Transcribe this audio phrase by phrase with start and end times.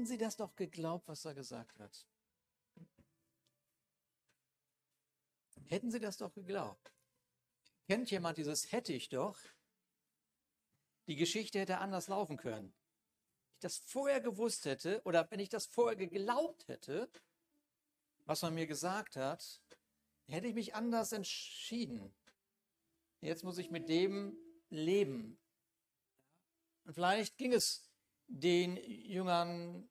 [0.00, 2.06] hätten sie das doch geglaubt, was er gesagt hat.
[5.66, 6.90] Hätten sie das doch geglaubt.
[7.86, 9.38] Kennt jemand dieses hätte ich doch?
[11.06, 12.72] Die Geschichte hätte anders laufen können.
[12.72, 17.10] Wenn ich das vorher gewusst hätte oder wenn ich das vorher geglaubt hätte,
[18.24, 19.60] was man mir gesagt hat,
[20.28, 22.16] hätte ich mich anders entschieden.
[23.20, 24.34] Jetzt muss ich mit dem
[24.70, 25.38] leben.
[26.84, 27.89] Und vielleicht ging es
[28.30, 29.88] den Jüngern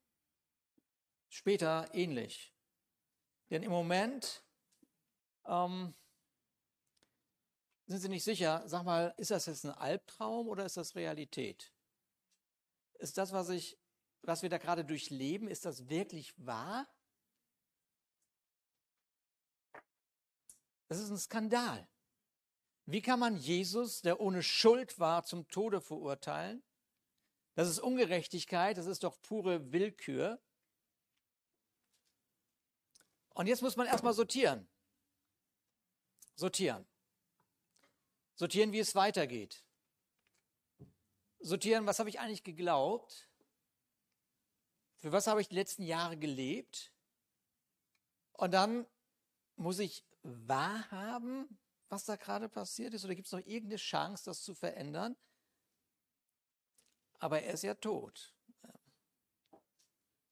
[1.28, 2.54] später ähnlich.
[3.50, 4.44] Denn im Moment
[5.46, 5.94] ähm,
[7.86, 11.74] sind sie nicht sicher, sag mal, ist das jetzt ein Albtraum oder ist das Realität?
[13.00, 13.78] Ist das, was ich,
[14.22, 16.88] was wir da gerade durchleben, ist das wirklich wahr?
[20.88, 21.88] Das ist ein Skandal.
[22.86, 26.64] Wie kann man Jesus, der ohne Schuld war, zum Tode verurteilen?
[27.56, 30.42] Das ist Ungerechtigkeit, das ist doch pure Willkür.
[33.34, 34.68] Und jetzt muss man erstmal sortieren.
[36.36, 36.86] Sortieren.
[38.36, 39.64] Sortieren, wie es weitergeht.
[41.40, 43.30] Sortieren, was habe ich eigentlich geglaubt?
[44.98, 46.94] Für was habe ich die letzten Jahre gelebt?
[48.34, 48.86] Und dann
[49.56, 53.06] muss ich wahrhaben, was da gerade passiert ist?
[53.06, 55.16] Oder gibt es noch irgendeine Chance, das zu verändern?
[57.20, 58.34] Aber er ist ja tot.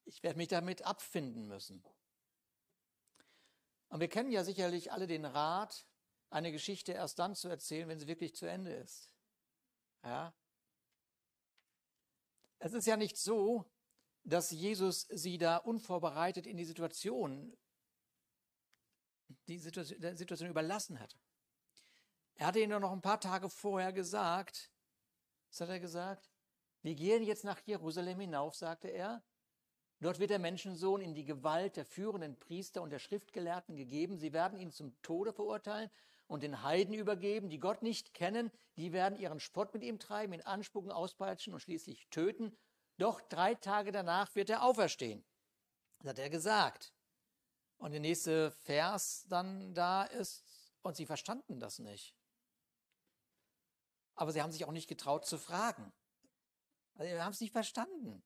[0.06, 1.84] Ich werde mich damit abfinden müssen.
[3.90, 5.86] Und wir kennen ja sicherlich alle den Rat,
[6.30, 9.12] eine Geschichte erst dann zu erzählen, wenn sie wirklich zu Ende ist.
[10.04, 10.34] Ja?
[12.60, 13.66] Es ist ja nicht so,
[14.24, 17.58] dass Jesus sie da unvorbereitet in die Situation,
[19.48, 21.18] die Situation, der Situation überlassen hat.
[22.36, 24.72] Er hatte ihnen noch ein paar Tage vorher gesagt,
[25.50, 26.30] was hat er gesagt?
[26.88, 29.22] Wir gehen jetzt nach Jerusalem hinauf, sagte er.
[30.00, 34.18] Dort wird der Menschensohn in die Gewalt der führenden Priester und der Schriftgelehrten gegeben.
[34.18, 35.90] Sie werden ihn zum Tode verurteilen
[36.28, 40.32] und den Heiden übergeben, die Gott nicht kennen, die werden ihren Spott mit ihm treiben,
[40.32, 42.56] ihn anspucken, auspeitschen und schließlich töten.
[42.98, 45.26] Doch drei Tage danach wird er auferstehen.
[46.00, 46.94] Das hat er gesagt.
[47.76, 50.46] Und der nächste Vers dann da ist,
[50.84, 52.16] und sie verstanden das nicht.
[54.16, 55.92] Aber sie haben sich auch nicht getraut zu fragen.
[56.98, 58.24] Also wir haben es nicht verstanden.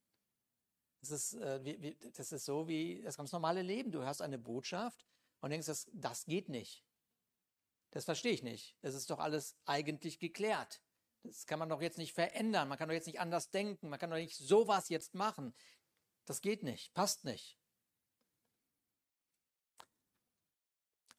[1.02, 3.92] Das ist, äh, wie, wie, das ist so wie das ganz normale Leben.
[3.92, 5.06] Du hörst eine Botschaft
[5.42, 6.86] und denkst, das, das geht nicht.
[7.92, 8.78] Das verstehe ich nicht.
[8.82, 10.82] Das ist doch alles eigentlich geklärt.
[11.24, 12.70] Das kann man doch jetzt nicht verändern.
[12.70, 13.90] Man kann doch jetzt nicht anders denken.
[13.90, 15.54] Man kann doch nicht sowas jetzt machen.
[16.26, 16.94] Das geht nicht.
[16.94, 17.58] Passt nicht.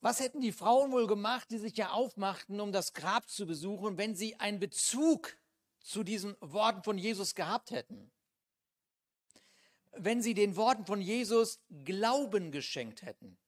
[0.00, 3.98] Was hätten die Frauen wohl gemacht, die sich ja aufmachten, um das Grab zu besuchen,
[3.98, 5.36] wenn sie einen Bezug
[5.82, 8.10] zu diesen Worten von Jesus gehabt hätten?
[9.92, 13.38] Wenn sie den Worten von Jesus Glauben geschenkt hätten?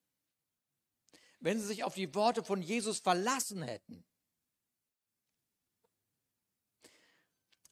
[1.45, 4.03] wenn sie sich auf die Worte von Jesus verlassen hätten.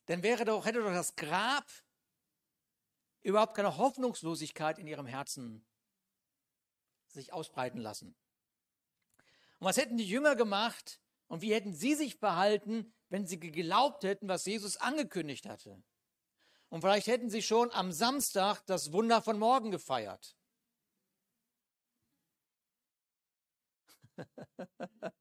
[0.04, 1.66] Dann wäre doch, hätte doch das Grab
[3.22, 5.64] überhaupt keine Hoffnungslosigkeit in ihrem Herzen
[7.08, 8.14] sich ausbreiten lassen.
[9.58, 14.04] Und was hätten die Jünger gemacht und wie hätten sie sich verhalten, wenn sie geglaubt
[14.04, 15.82] hätten, was Jesus angekündigt hatte?
[16.70, 20.34] Und vielleicht hätten sie schon am Samstag das Wunder von morgen gefeiert.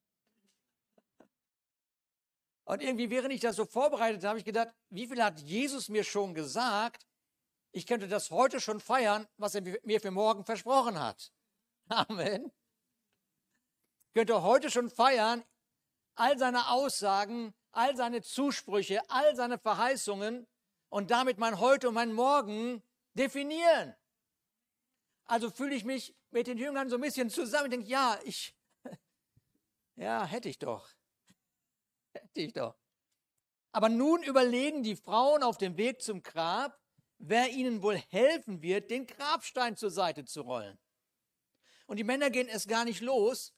[2.64, 5.90] Und irgendwie, während ich das so vorbereitet habe, habe ich gedacht, wie viel hat Jesus
[5.90, 7.06] mir schon gesagt?
[7.74, 11.34] Ich könnte das heute schon feiern, was er mir für morgen versprochen hat.
[11.90, 12.54] Amen.
[14.08, 15.44] Ich könnte heute schon feiern,
[16.16, 20.48] all seine Aussagen, all seine Zusprüche, all seine Verheißungen
[20.90, 22.84] und damit mein Heute und mein Morgen
[23.14, 23.96] definieren.
[25.26, 27.66] Also fühle ich mich mit den Jüngern so ein bisschen zusammen.
[27.66, 28.56] Ich denke, ja, ich,
[29.96, 30.90] ja, hätte ich doch.
[32.14, 32.76] Hätte ich doch.
[33.72, 36.78] Aber nun überlegen die Frauen auf dem Weg zum Grab,
[37.20, 40.78] wer ihnen wohl helfen wird, den Grabstein zur Seite zu rollen.
[41.86, 43.54] Und die Männer gehen es gar nicht los.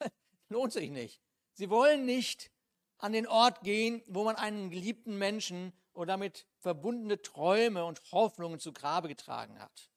[0.48, 1.22] Lohnt sich nicht.
[1.54, 2.50] Sie wollen nicht
[2.98, 8.58] an den Ort gehen, wo man einen geliebten Menschen oder damit verbundene Träume und Hoffnungen
[8.58, 9.90] zu Grabe getragen hat.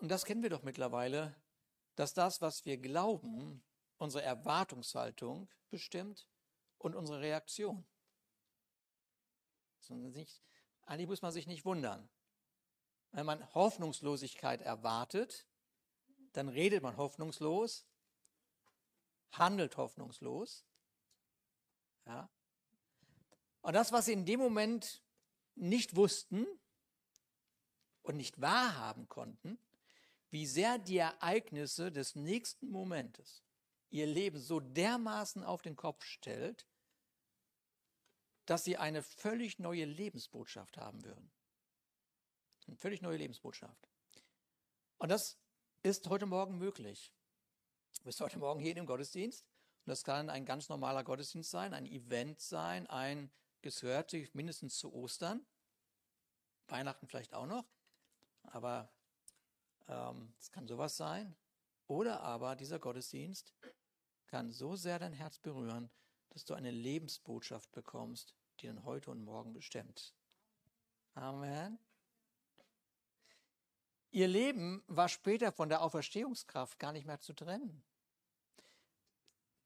[0.00, 1.34] Und das kennen wir doch mittlerweile,
[1.96, 3.64] dass das, was wir glauben,
[3.96, 6.28] unsere Erwartungshaltung bestimmt
[6.78, 7.84] und unsere Reaktion.
[9.88, 10.42] Nicht,
[10.82, 12.08] eigentlich muss man sich nicht wundern.
[13.10, 15.48] Wenn man Hoffnungslosigkeit erwartet,
[16.34, 17.87] dann redet man hoffnungslos,
[19.32, 20.64] handelt hoffnungslos.
[22.06, 22.30] Ja?
[23.60, 25.02] Und das, was in dem Moment
[25.54, 26.46] nicht wussten
[28.02, 29.58] und nicht wahrhaben konnten,
[30.30, 33.42] wie sehr die Ereignisse des nächsten Momentes
[33.90, 36.66] ihr Leben so dermaßen auf den Kopf stellt,
[38.44, 41.30] dass sie eine völlig neue Lebensbotschaft haben würden.
[42.66, 43.88] Eine völlig neue Lebensbotschaft.
[44.98, 45.38] Und das
[45.82, 47.12] ist heute Morgen möglich.
[47.98, 49.44] Du bist heute Morgen hier im Gottesdienst
[49.84, 53.30] und das kann ein ganz normaler Gottesdienst sein, ein Event sein, ein
[53.60, 55.44] gehört sich mindestens zu Ostern,
[56.68, 57.66] Weihnachten vielleicht auch noch,
[58.44, 58.92] aber
[59.88, 61.36] ähm, es kann sowas sein.
[61.86, 63.52] Oder aber dieser Gottesdienst
[64.26, 65.90] kann so sehr dein Herz berühren,
[66.30, 70.14] dass du eine Lebensbotschaft bekommst, die dann heute und morgen bestimmt.
[71.14, 71.78] Amen.
[74.10, 77.82] Ihr Leben war später von der Auferstehungskraft gar nicht mehr zu trennen.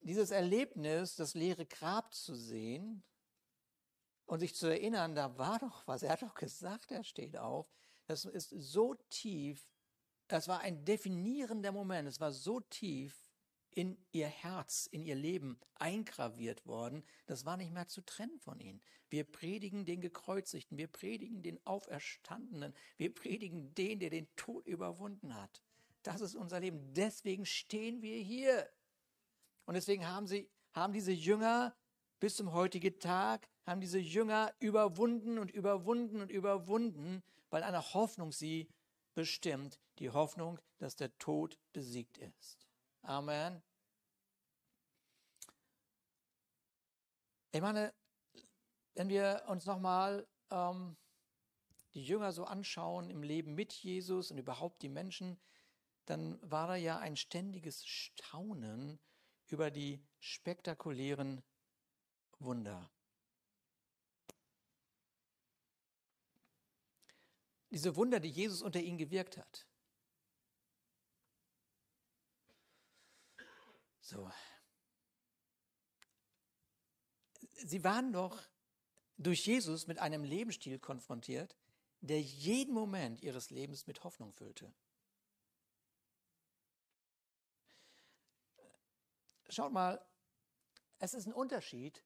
[0.03, 3.03] Dieses Erlebnis, das leere Grab zu sehen
[4.27, 7.73] und sich zu erinnern, da war doch was, er hat doch gesagt, er steht auf,
[8.07, 9.71] das ist so tief,
[10.27, 13.31] das war ein definierender Moment, es war so tief
[13.71, 18.61] in ihr Herz, in ihr Leben eingraviert worden, das war nicht mehr zu trennen von
[18.61, 18.83] ihnen.
[19.09, 25.35] Wir predigen den Gekreuzigten, wir predigen den Auferstandenen, wir predigen den, der den Tod überwunden
[25.35, 25.63] hat.
[26.03, 26.93] Das ist unser Leben.
[26.95, 28.69] Deswegen stehen wir hier.
[29.64, 31.75] Und deswegen haben sie, haben diese Jünger
[32.20, 38.32] bis zum heutigen Tag, haben diese Jünger überwunden und überwunden und überwunden, weil eine Hoffnung
[38.32, 38.69] sie
[39.14, 42.69] bestimmt, die Hoffnung, dass der Tod besiegt ist.
[43.03, 43.62] Amen.
[47.53, 47.93] Ich meine,
[48.94, 50.97] wenn wir uns nochmal ähm,
[51.94, 55.38] die Jünger so anschauen im Leben mit Jesus und überhaupt die Menschen,
[56.06, 58.99] dann war da ja ein ständiges Staunen
[59.53, 61.43] über die spektakulären
[62.39, 62.91] Wunder.
[67.71, 69.67] Diese Wunder, die Jesus unter ihnen gewirkt hat.
[74.01, 74.31] So.
[77.53, 78.43] Sie waren doch
[79.17, 81.57] durch Jesus mit einem Lebensstil konfrontiert,
[82.01, 84.75] der jeden Moment ihres Lebens mit Hoffnung füllte.
[89.53, 90.03] Schaut mal,
[90.99, 92.03] es ist ein Unterschied,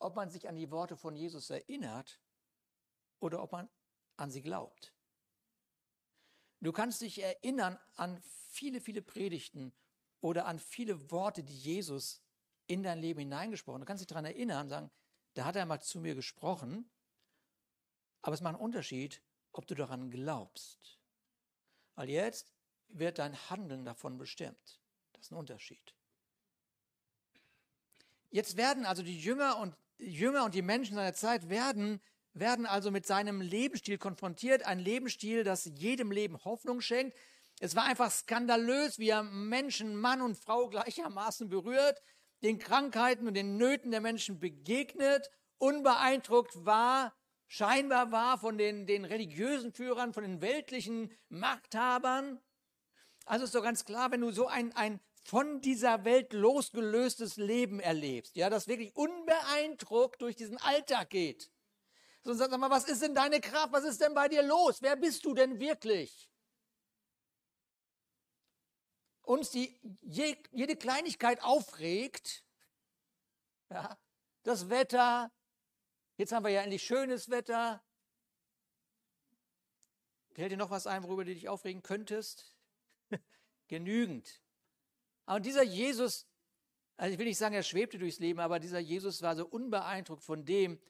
[0.00, 2.20] ob man sich an die Worte von Jesus erinnert
[3.20, 3.70] oder ob man
[4.18, 4.94] an sie glaubt.
[6.60, 8.20] Du kannst dich erinnern an
[8.50, 9.72] viele, viele Predigten
[10.20, 12.22] oder an viele Worte, die Jesus
[12.66, 13.86] in dein Leben hineingesprochen hat.
[13.86, 14.90] Du kannst dich daran erinnern und sagen,
[15.32, 16.90] da hat er mal zu mir gesprochen,
[18.20, 21.00] aber es macht einen Unterschied, ob du daran glaubst.
[21.94, 22.52] Weil jetzt
[22.88, 24.82] wird dein Handeln davon bestimmt.
[25.12, 25.94] Das ist ein Unterschied.
[28.30, 32.00] Jetzt werden also die Jünger und Jünger und die Menschen seiner Zeit werden,
[32.32, 34.64] werden also mit seinem Lebensstil konfrontiert.
[34.64, 37.16] Ein Lebensstil, das jedem Leben Hoffnung schenkt.
[37.60, 42.00] Es war einfach skandalös, wie er Menschen, Mann und Frau gleichermaßen berührt,
[42.42, 47.14] den Krankheiten und den Nöten der Menschen begegnet, unbeeindruckt war,
[47.48, 52.40] scheinbar war von den, den religiösen Führern, von den weltlichen Machthabern.
[53.26, 57.78] Also ist doch ganz klar, wenn du so ein, ein von dieser Welt losgelöstes Leben
[57.78, 61.52] erlebst, ja, das wirklich unbeeindruckt durch diesen Alltag geht.
[62.24, 63.72] So, sag mal, was ist denn deine Kraft?
[63.72, 64.82] Was ist denn bei dir los?
[64.82, 66.28] Wer bist du denn wirklich?
[69.22, 72.44] Uns die jede Kleinigkeit aufregt,
[73.68, 73.96] ja,
[74.42, 75.30] das Wetter,
[76.16, 77.84] jetzt haben wir ja endlich schönes Wetter.
[80.32, 82.58] Fällt dir noch was ein, worüber du dich aufregen könntest?
[83.68, 84.42] Genügend.
[85.30, 86.26] Aber dieser Jesus,
[86.96, 90.24] also ich will nicht sagen, er schwebte durchs Leben, aber dieser Jesus war so unbeeindruckt
[90.24, 90.80] von dem,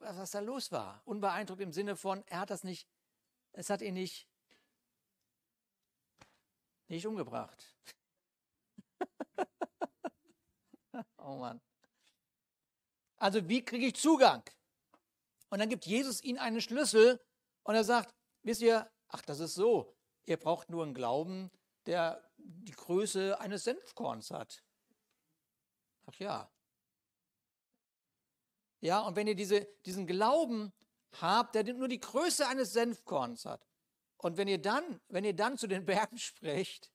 [0.00, 1.00] was da los war.
[1.06, 2.86] Unbeeindruckt im Sinne von, er hat das nicht,
[3.52, 4.28] es hat ihn nicht,
[6.88, 7.74] nicht umgebracht.
[11.16, 11.62] oh Mann.
[13.16, 14.42] Also wie kriege ich Zugang?
[15.48, 17.18] Und dann gibt Jesus ihnen einen Schlüssel
[17.62, 19.96] und er sagt, wisst ihr, ach, das ist so,
[20.26, 21.50] ihr braucht nur einen Glauben,
[21.86, 24.62] der die Größe eines Senfkorns hat.
[26.06, 26.50] Ach ja.
[28.80, 30.72] Ja, und wenn ihr diese, diesen Glauben
[31.20, 33.66] habt, der nur die Größe eines Senfkorns hat,
[34.16, 36.90] und wenn ihr dann, wenn ihr dann zu den Bergen sprecht,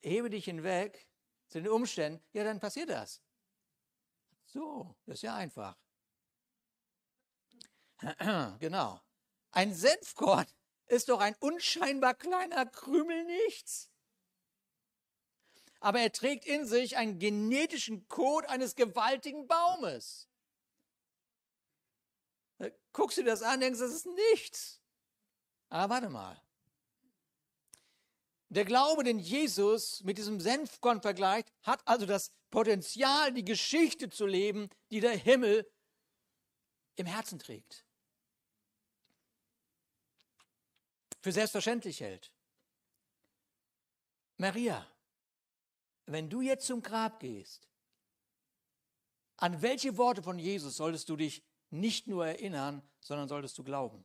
[0.00, 1.08] hebe dich hinweg
[1.48, 3.20] zu den Umständen, ja, dann passiert das.
[4.46, 5.76] So, das ist ja einfach.
[8.58, 9.00] genau.
[9.50, 10.46] Ein Senfkorn
[10.92, 13.90] ist doch ein unscheinbar kleiner Krümel nichts.
[15.80, 20.28] Aber er trägt in sich einen genetischen Code eines gewaltigen Baumes.
[22.92, 24.82] guckst du das an, denkst, das ist nichts.
[25.70, 26.40] Aber warte mal.
[28.50, 34.26] Der Glaube, den Jesus mit diesem Senfkorn vergleicht, hat also das Potenzial, die Geschichte zu
[34.26, 35.66] leben, die der Himmel
[36.96, 37.86] im Herzen trägt.
[41.22, 42.32] Für selbstverständlich hält.
[44.36, 44.86] Maria,
[46.06, 47.68] wenn du jetzt zum Grab gehst,
[49.36, 54.04] an welche Worte von Jesus solltest du dich nicht nur erinnern, sondern solltest du glauben?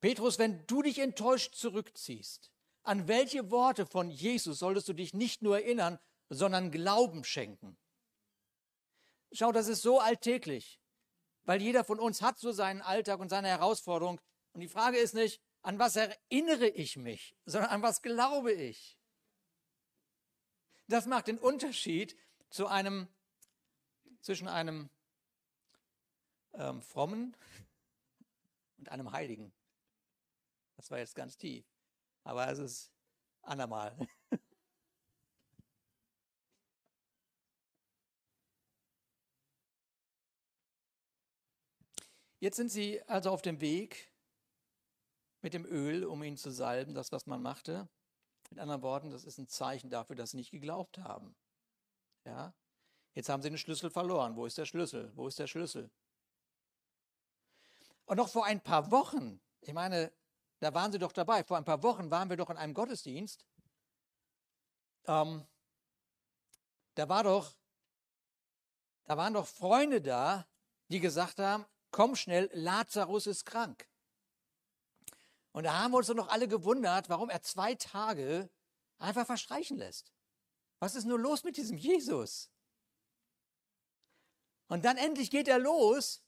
[0.00, 2.50] Petrus, wenn du dich enttäuscht zurückziehst,
[2.82, 5.98] an welche Worte von Jesus solltest du dich nicht nur erinnern,
[6.28, 7.76] sondern Glauben schenken?
[9.32, 10.80] Schau, das ist so alltäglich,
[11.44, 14.20] weil jeder von uns hat so seinen Alltag und seine Herausforderung.
[14.56, 18.98] Und die Frage ist nicht, an was erinnere ich mich, sondern an was glaube ich.
[20.88, 22.16] Das macht den Unterschied
[22.48, 23.06] zu einem,
[24.22, 24.88] zwischen einem
[26.54, 27.36] ähm, frommen
[28.78, 29.52] und einem Heiligen.
[30.76, 31.66] Das war jetzt ganz tief.
[32.24, 32.90] Aber es ist
[33.42, 33.94] andermal.
[42.38, 44.15] Jetzt sind sie also auf dem Weg
[45.46, 47.88] mit dem Öl, um ihn zu salben, das, was man machte.
[48.50, 51.36] Mit anderen Worten, das ist ein Zeichen dafür, dass sie nicht geglaubt haben.
[52.24, 52.52] Ja?
[53.14, 54.34] Jetzt haben sie den Schlüssel verloren.
[54.34, 55.12] Wo ist der Schlüssel?
[55.14, 55.88] Wo ist der Schlüssel?
[58.06, 60.12] Und noch vor ein paar Wochen, ich meine,
[60.58, 61.44] da waren Sie doch dabei.
[61.44, 63.46] Vor ein paar Wochen waren wir doch in einem Gottesdienst.
[65.04, 65.46] Ähm,
[66.96, 67.54] da war doch,
[69.04, 70.48] da waren doch Freunde da,
[70.88, 73.88] die gesagt haben: Komm schnell, Lazarus ist krank.
[75.56, 78.50] Und da haben wir uns doch noch alle gewundert, warum er zwei Tage
[78.98, 80.12] einfach verstreichen lässt.
[80.80, 82.52] Was ist nur los mit diesem Jesus?
[84.68, 86.22] Und dann endlich geht er los,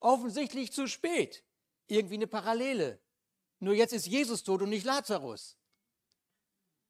[0.00, 1.44] offensichtlich zu spät.
[1.86, 2.98] Irgendwie eine Parallele.
[3.58, 5.58] Nur jetzt ist Jesus tot und nicht Lazarus.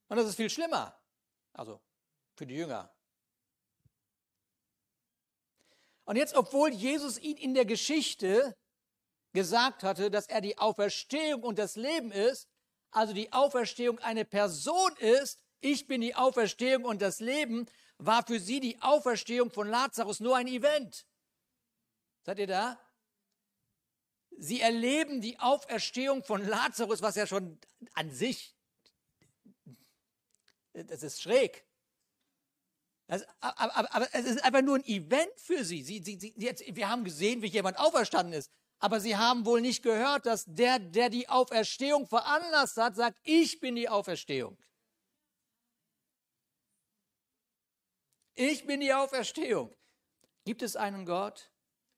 [0.07, 0.97] Und das ist viel schlimmer.
[1.51, 1.81] Also
[2.37, 2.95] für die Jünger.
[6.05, 8.57] Und jetzt, obwohl Jesus ihn in der Geschichte
[9.33, 12.47] gesagt hatte, dass er die Auferstehung und das Leben ist,
[12.91, 17.65] also die Auferstehung eine Person ist, ich bin die Auferstehung und das Leben,
[17.97, 21.05] war für sie die Auferstehung von Lazarus nur ein Event.
[22.23, 22.79] Seid ihr da?
[24.37, 27.59] Sie erleben die Auferstehung von Lazarus, was ja schon
[27.93, 28.55] an sich,
[30.73, 31.65] das ist schräg.
[33.07, 35.83] Das, aber, aber, aber, es ist einfach nur ein Event für sie.
[35.83, 38.49] sie, sie, sie jetzt, wir haben gesehen, wie jemand auferstanden ist.
[38.83, 43.61] Aber sie haben wohl nicht gehört, dass der, der die Auferstehung veranlasst hat, sagt, ich
[43.61, 44.57] bin die Auferstehung.
[48.35, 49.73] Ich bin die Auferstehung.
[50.43, 51.49] Gibt es einen Gott?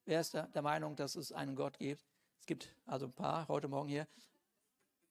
[0.06, 2.06] Wer ist der Meinung, dass es einen Gott gibt?
[2.40, 4.08] Es gibt also ein paar heute Morgen hier.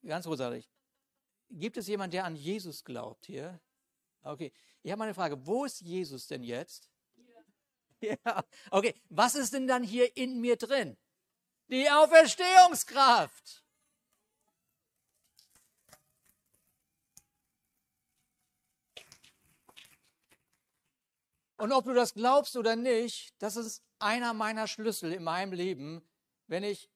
[0.06, 0.70] Ganz großartig.
[1.50, 3.60] Gibt es jemanden, der an Jesus glaubt hier?
[4.22, 4.52] Okay.
[4.84, 5.44] Ich habe mal eine Frage.
[5.44, 6.88] Wo ist Jesus denn jetzt?
[8.00, 8.16] Ja.
[8.24, 8.44] ja.
[8.70, 8.94] Okay.
[9.08, 10.96] Was ist denn dann hier in mir drin?
[11.68, 13.64] Die Auferstehungskraft.
[21.56, 26.06] Und ob du das glaubst oder nicht, das ist einer meiner Schlüssel in meinem Leben,
[26.46, 26.90] wenn ich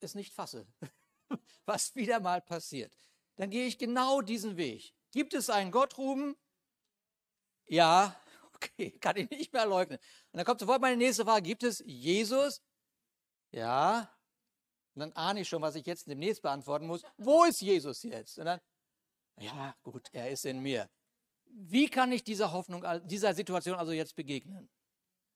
[0.00, 0.66] es nicht fasse,
[1.64, 2.96] was wieder mal passiert,
[3.36, 4.94] dann gehe ich genau diesen Weg.
[5.12, 6.36] Gibt es einen Gott, Ruben?
[7.66, 8.20] Ja,
[8.62, 9.98] okay, kann ich nicht mehr leugnen.
[9.98, 12.62] Und dann kommt sofort meine nächste Frage, gibt es Jesus?
[13.50, 14.10] Ja.
[14.94, 17.02] Und dann ahne ich schon, was ich jetzt demnächst beantworten muss.
[17.16, 18.38] Wo ist Jesus jetzt?
[18.38, 18.60] Und dann,
[19.38, 20.88] ja, gut, er ist in mir.
[21.44, 24.70] Wie kann ich dieser Hoffnung, dieser Situation also jetzt begegnen?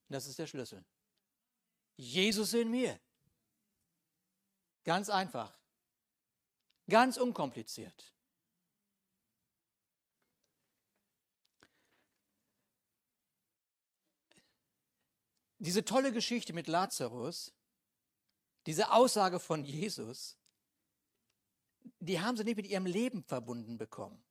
[0.08, 0.84] Das ist der Schlüssel.
[1.96, 3.00] Jesus in mir.
[4.84, 5.58] Ganz einfach.
[6.88, 8.15] Ganz unkompliziert.
[15.58, 17.54] Diese tolle Geschichte mit Lazarus,
[18.66, 20.38] diese Aussage von Jesus,
[22.00, 24.24] die haben sie nicht mit ihrem Leben verbunden bekommen.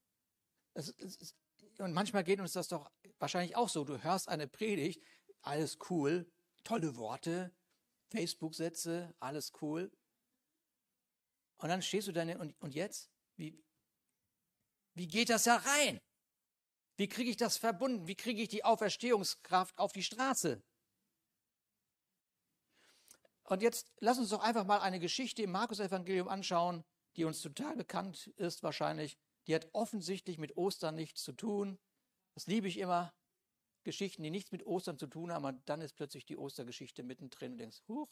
[1.79, 3.83] Und manchmal geht uns das doch wahrscheinlich auch so.
[3.83, 5.01] Du hörst eine Predigt,
[5.41, 6.31] alles cool,
[6.63, 7.55] tolle Worte,
[8.09, 9.91] Facebook-Sätze, alles cool.
[11.57, 13.09] Und dann stehst du da und, und jetzt?
[13.37, 13.63] Wie,
[14.93, 16.01] wie geht das da rein?
[16.97, 18.07] Wie kriege ich das verbunden?
[18.07, 20.63] Wie kriege ich die Auferstehungskraft auf die Straße?
[23.45, 26.83] Und jetzt lass uns doch einfach mal eine Geschichte im Markus-Evangelium anschauen,
[27.15, 29.17] die uns total bekannt ist wahrscheinlich.
[29.47, 31.79] Die hat offensichtlich mit Ostern nichts zu tun.
[32.33, 33.13] Das liebe ich immer.
[33.83, 37.51] Geschichten, die nichts mit Ostern zu tun haben, und dann ist plötzlich die Ostergeschichte mittendrin
[37.51, 38.09] und denkst, huch,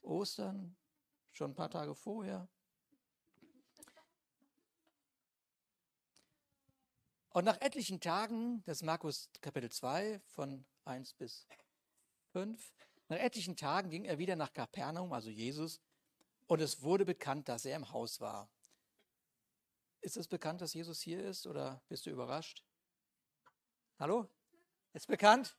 [0.00, 0.76] Ostern,
[1.30, 2.48] schon ein paar Tage vorher.
[7.30, 11.46] Und nach etlichen Tagen, das ist Markus Kapitel 2 von 1 bis
[12.32, 12.74] 5,
[13.12, 15.82] nach etlichen Tagen ging er wieder nach Kapernaum, also Jesus,
[16.46, 18.48] und es wurde bekannt, dass er im Haus war.
[20.00, 22.64] Ist es bekannt, dass Jesus hier ist oder bist du überrascht?
[23.98, 24.30] Hallo?
[24.94, 25.58] Ist bekannt?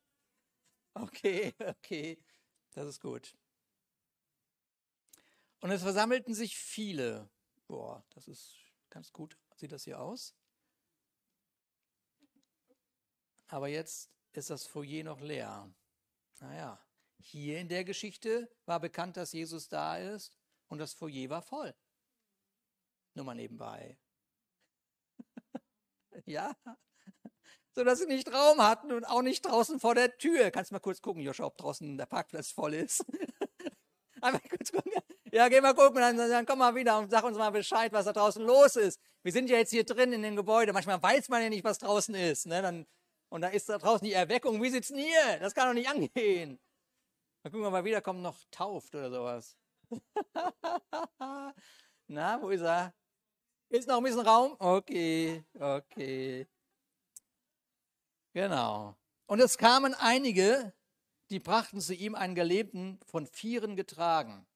[0.95, 2.17] Okay, okay,
[2.71, 3.37] das ist gut.
[5.59, 7.29] Und es versammelten sich viele.
[7.67, 8.55] Boah, das ist
[8.89, 9.37] ganz gut.
[9.57, 10.33] Sieht das hier aus?
[13.47, 15.71] Aber jetzt ist das Foyer noch leer.
[16.39, 16.83] Naja,
[17.23, 20.31] hier in der Geschichte war bekannt, dass Jesus da ist
[20.67, 21.73] und das Foyer war voll.
[23.13, 23.97] Nur mal nebenbei.
[26.25, 26.55] ja,
[27.75, 30.51] so dass sie nicht Raum hatten und auch nicht draußen vor der Tür.
[30.51, 33.05] Kannst mal kurz gucken, Joshua, ob draußen der Parkplatz voll ist.
[34.21, 34.91] Einmal kurz gucken.
[35.31, 38.05] Ja, geh mal gucken, dann, dann komm mal wieder und sag uns mal Bescheid, was
[38.05, 38.99] da draußen los ist.
[39.23, 40.73] Wir sind ja jetzt hier drin in dem Gebäude.
[40.73, 42.45] Manchmal weiß man ja nicht, was draußen ist.
[42.45, 42.61] Ne?
[42.61, 42.85] Dann,
[43.29, 44.61] und da ist da draußen die Erweckung.
[44.61, 45.39] Wie sitzt denn hier?
[45.39, 46.59] Das kann doch nicht angehen.
[47.43, 49.57] Dann gucken wir mal wieder, kommt noch tauft oder sowas.
[52.07, 52.93] Na, wo ist er?
[53.67, 54.55] Ist noch ein bisschen Raum?
[54.59, 56.47] Okay, okay.
[58.31, 58.95] Genau.
[59.25, 60.73] Und es kamen einige,
[61.31, 64.47] die brachten zu ihm einen Gelebten von Vieren getragen.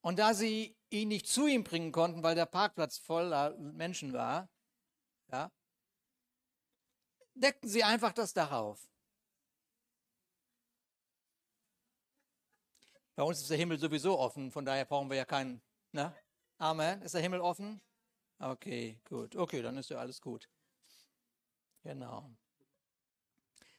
[0.00, 4.48] Und da sie ihn nicht zu ihm bringen konnten, weil der Parkplatz voller Menschen war,
[5.30, 5.52] ja,
[7.34, 8.88] deckten sie einfach das Dach auf.
[13.20, 15.60] Bei uns ist der Himmel sowieso offen, von daher brauchen wir ja keinen.
[15.92, 16.10] Ne?
[16.56, 17.02] Amen.
[17.02, 17.78] Ist der Himmel offen?
[18.38, 19.36] Okay, gut.
[19.36, 20.48] Okay, dann ist ja alles gut.
[21.82, 22.30] Genau.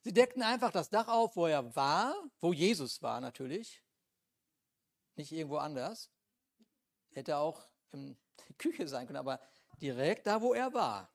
[0.02, 3.84] Sie deckten einfach das Dach auf, wo er war, wo Jesus war natürlich.
[5.16, 6.12] Nicht irgendwo anders.
[7.10, 8.16] Hätte auch in
[8.48, 9.40] der Küche sein können, aber
[9.82, 11.12] direkt da, wo er war.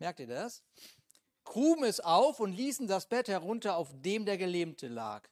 [0.00, 0.64] Merkt ihr das?
[1.44, 5.30] Gruben es auf und ließen das Bett herunter, auf dem der Gelähmte lag.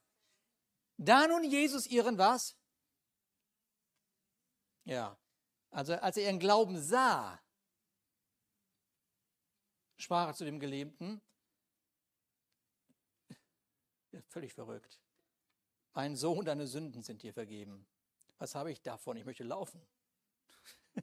[1.04, 2.56] Da nun Jesus ihren was?
[4.84, 5.18] Ja,
[5.70, 7.40] also als er ihren Glauben sah,
[9.96, 11.20] sprach er zu dem Gelähmten,
[14.28, 15.00] völlig verrückt,
[15.94, 17.86] mein Sohn, deine Sünden sind dir vergeben.
[18.38, 19.16] Was habe ich davon?
[19.16, 19.84] Ich möchte laufen.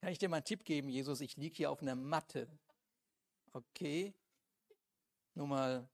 [0.00, 1.20] Kann ich dir mal einen Tipp geben, Jesus?
[1.20, 2.48] Ich liege hier auf einer Matte.
[3.52, 4.14] Okay.
[5.40, 5.88] Nur mal.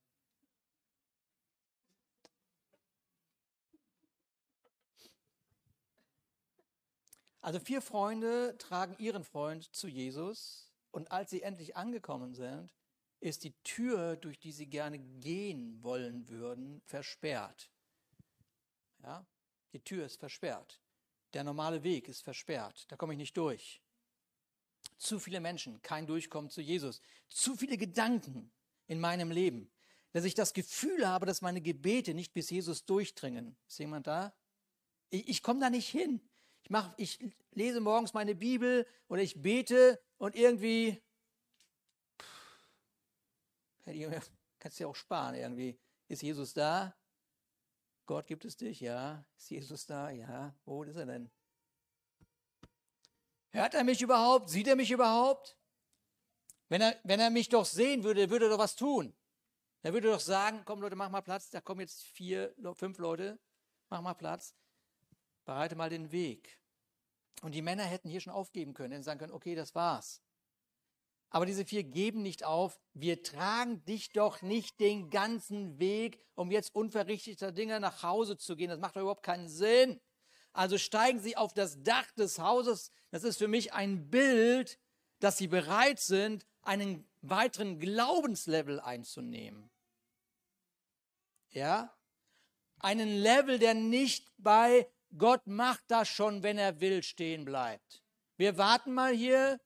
[7.39, 12.75] Also vier Freunde tragen ihren Freund zu Jesus und als sie endlich angekommen sind,
[13.21, 17.71] ist die Tür, durch die sie gerne gehen wollen würden, versperrt.
[19.01, 19.25] Ja,
[19.71, 20.81] die Tür ist versperrt.
[21.31, 22.91] Der normale Weg ist versperrt.
[22.91, 23.81] Da komme ich nicht durch.
[24.97, 26.99] Zu viele Menschen, kein Durchkommen zu Jesus.
[27.29, 28.51] Zu viele Gedanken
[28.87, 29.71] in meinem Leben,
[30.13, 33.55] dass ich das Gefühl habe, dass meine Gebete nicht bis Jesus durchdringen.
[33.67, 34.33] Ist jemand da?
[35.09, 36.21] Ich, ich komme da nicht hin.
[36.63, 37.19] Ich, mach, ich
[37.51, 41.01] lese morgens meine Bibel oder ich bete und irgendwie
[44.59, 45.79] kannst du ja auch sparen irgendwie.
[46.07, 46.95] Ist Jesus da?
[48.05, 48.79] Gott gibt es dich?
[48.79, 49.25] Ja.
[49.37, 50.09] Ist Jesus da?
[50.09, 50.55] Ja.
[50.65, 51.29] Wo ist er denn?
[53.49, 54.49] Hört er mich überhaupt?
[54.49, 55.56] Sieht er mich überhaupt?
[56.69, 59.15] Wenn er, wenn er mich doch sehen würde, würde er doch was tun.
[59.83, 63.39] Er würde doch sagen, komm Leute, mach mal Platz, da kommen jetzt vier, fünf Leute,
[63.89, 64.53] mach mal Platz,
[65.45, 66.59] bereite mal den Weg.
[67.41, 70.21] Und die Männer hätten hier schon aufgeben können, und sagen können, okay, das war's.
[71.29, 72.79] Aber diese vier geben nicht auf.
[72.93, 78.55] Wir tragen dich doch nicht den ganzen Weg, um jetzt unverrichteter Dinge nach Hause zu
[78.55, 78.69] gehen.
[78.69, 79.99] Das macht doch überhaupt keinen Sinn.
[80.53, 82.91] Also steigen sie auf das Dach des Hauses.
[83.11, 84.79] Das ist für mich ein Bild,
[85.19, 89.69] dass sie bereit sind, einen weiteren Glaubenslevel einzunehmen.
[91.49, 91.95] Ja?
[92.79, 98.03] Einen Level, der nicht bei Gott macht das schon, wenn er will, stehen bleibt.
[98.35, 99.59] Wir warten mal hier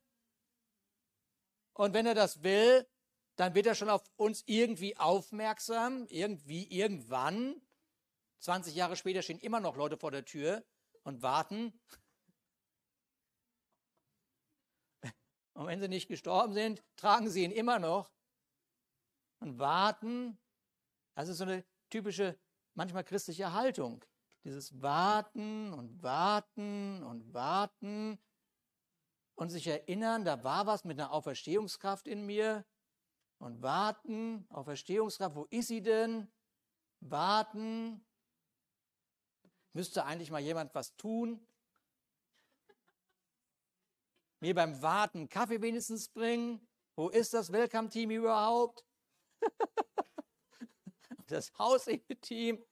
[1.73, 2.87] und wenn er das will,
[3.35, 7.59] dann wird er schon auf uns irgendwie aufmerksam, irgendwie, irgendwann.
[8.39, 10.63] 20 Jahre später stehen immer noch Leute vor der Tür
[11.03, 11.73] und warten.
[15.53, 18.11] Und wenn sie nicht gestorben sind, tragen sie ihn immer noch
[19.39, 20.37] und warten.
[21.15, 22.37] Das ist so eine typische,
[22.73, 24.05] manchmal christliche Haltung.
[24.43, 28.19] Dieses Warten und Warten und Warten.
[29.35, 32.63] und sich erinnern, da war was mit einer Auferstehungskraft in mir
[33.39, 36.31] und warten, Auferstehungskraft, wo ist sie denn?
[36.99, 38.05] Warten.
[39.73, 41.43] Müsste eigentlich mal jemand was tun?
[44.41, 46.67] Mir beim Warten Kaffee wenigstens bringen?
[46.95, 48.83] Wo ist das Welcome-Team überhaupt?
[51.27, 52.65] das Hausehe-Team?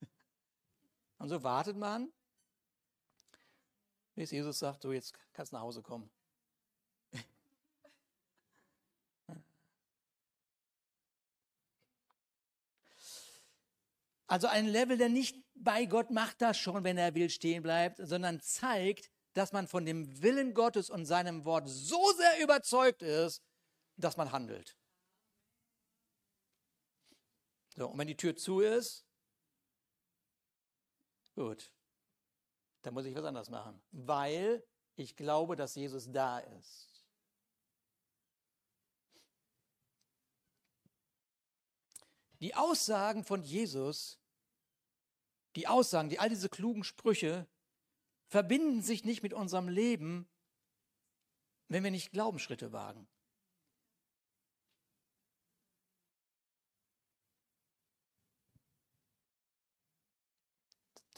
[1.18, 2.12] Und so wartet man,
[4.14, 6.08] bis Jesus sagt, so jetzt kannst du nach Hause kommen.
[14.30, 17.98] Also ein Level, der nicht bei Gott macht das schon, wenn er will, stehen bleibt,
[17.98, 23.42] sondern zeigt, dass man von dem Willen Gottes und seinem Wort so sehr überzeugt ist,
[23.96, 24.76] dass man handelt.
[27.76, 29.08] So, und wenn die Tür zu ist,
[31.38, 31.72] Gut,
[32.82, 34.66] dann muss ich was anderes machen, weil
[34.96, 37.04] ich glaube, dass Jesus da ist.
[42.40, 44.18] Die Aussagen von Jesus,
[45.56, 47.46] die Aussagen, die all diese klugen Sprüche
[48.28, 50.28] verbinden sich nicht mit unserem Leben,
[51.68, 53.08] wenn wir nicht Glaubensschritte wagen.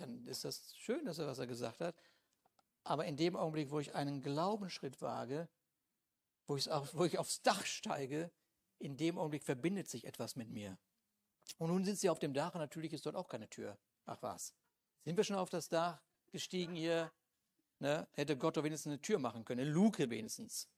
[0.01, 1.95] dann ist das schön, dass er was er gesagt hat.
[2.85, 5.49] Aber in dem Augenblick, wo ich einen Glaubensschritt wage,
[6.47, 8.31] wo, auf, wo ich aufs Dach steige,
[8.79, 10.79] in dem Augenblick verbindet sich etwas mit mir.
[11.59, 13.79] Und nun sind sie auf dem Dach und natürlich ist dort auch keine Tür.
[14.07, 14.55] Ach was.
[15.05, 17.13] Sind wir schon auf das Dach gestiegen hier?
[17.79, 18.07] Ne?
[18.13, 20.69] Hätte Gott doch wenigstens eine Tür machen können, eine Luke wenigstens.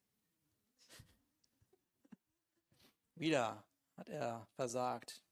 [3.16, 3.64] Wieder
[3.96, 5.22] hat er versagt.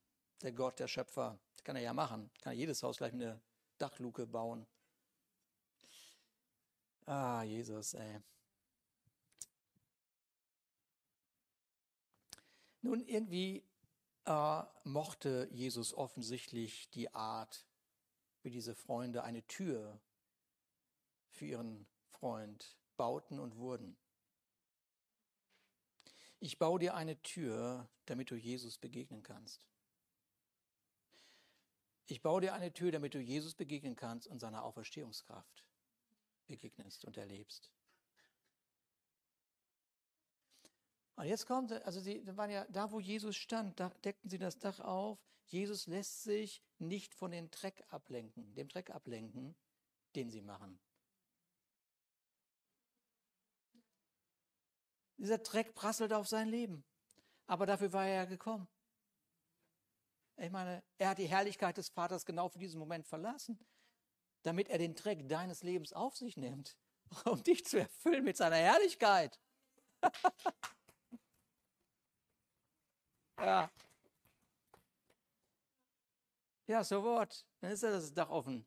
[0.43, 1.39] Der Gott, der Schöpfer.
[1.55, 2.31] Das kann er ja machen.
[2.41, 3.41] Kann jedes Haus gleich mit einer
[3.79, 4.67] Dachluke bauen.
[7.07, 8.21] Ah, Jesus, ey.
[12.83, 13.63] Nun, irgendwie
[14.25, 17.67] äh, mochte Jesus offensichtlich die Art,
[18.43, 20.01] wie diese Freunde eine Tür
[21.29, 23.97] für ihren Freund bauten und wurden.
[26.39, 29.67] Ich baue dir eine Tür, damit du Jesus begegnen kannst.
[32.07, 35.65] Ich baue dir eine Tür, damit du Jesus begegnen kannst und seiner Auferstehungskraft
[36.47, 37.71] begegnest und erlebst.
[41.21, 44.59] Und jetzt kommt, also sie waren ja da, wo Jesus stand, da deckten sie das
[44.59, 45.19] Dach auf.
[45.45, 49.55] Jesus lässt sich nicht von dem Dreck ablenken, dem Dreck ablenken,
[50.15, 50.81] den sie machen.
[55.19, 56.87] Dieser Dreck prasselt auf sein Leben.
[57.47, 58.67] Aber dafür war er ja gekommen.
[60.39, 63.63] Ich meine, er hat die Herrlichkeit des Vaters genau für diesen Moment verlassen,
[64.41, 66.79] damit er den Dreck deines Lebens auf sich nimmt,
[67.27, 69.39] um dich zu erfüllen mit seiner Herrlichkeit.
[73.41, 73.71] ja.
[76.67, 77.45] Ja, so what?
[77.61, 78.65] Dann ist ja das Dach offen.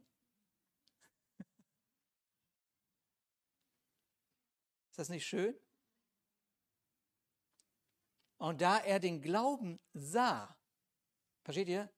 [4.89, 5.55] Ist das nicht schön?
[8.37, 10.55] Und da er den Glauben sah,
[11.43, 11.89] Versteht ihr?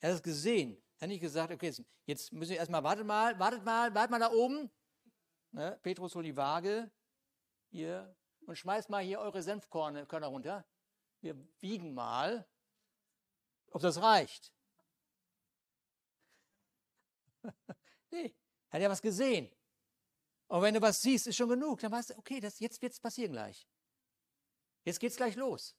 [0.00, 0.76] Er hat es gesehen.
[0.98, 1.72] Er hat nicht gesagt, okay,
[2.04, 4.70] jetzt müssen wir erstmal, wartet mal, wartet mal, wartet mal da oben.
[5.50, 5.78] Ne?
[5.82, 6.90] Petrus holt die Waage
[7.70, 8.14] hier
[8.46, 10.64] und schmeißt mal hier eure Senfkörner runter.
[11.22, 12.46] Wir wiegen mal,
[13.70, 14.52] ob das reicht.
[18.10, 18.34] nee,
[18.70, 19.50] hat ja was gesehen.
[20.48, 21.80] Und wenn du was siehst, ist schon genug.
[21.80, 23.66] Dann weißt du, okay, das, jetzt wird es passieren gleich.
[24.84, 25.76] Jetzt geht es gleich los.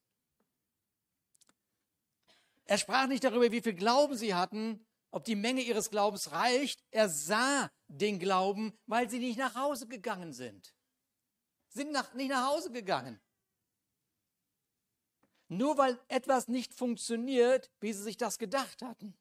[2.65, 6.84] Er sprach nicht darüber, wie viel Glauben sie hatten, ob die Menge ihres Glaubens reicht.
[6.89, 10.73] Er sah den Glauben, weil sie nicht nach Hause gegangen sind.
[11.67, 13.21] Sind nach, nicht nach Hause gegangen.
[15.58, 19.16] Nur weil etwas nicht funktioniert, wie sie sich das gedacht hatten.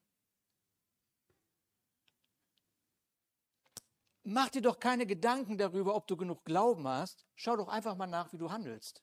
[4.24, 7.26] Mach dir doch keine Gedanken darüber, ob du genug Glauben hast.
[7.34, 9.02] Schau doch einfach mal nach, wie du handelst.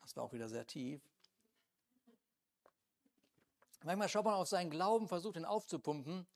[0.00, 1.00] Das war auch wieder sehr tief.
[3.84, 6.26] Manchmal schaut man auf seinen Glauben, versucht ihn aufzupumpen.